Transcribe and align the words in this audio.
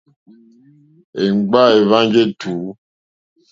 Èmgbâ 1.23 1.61
èhwánjì 1.77 2.19
ètùú. 2.25 2.59